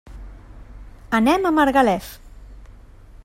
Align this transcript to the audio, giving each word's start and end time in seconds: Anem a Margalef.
Anem 1.19 1.45
a 1.49 1.53
Margalef. 1.59 2.11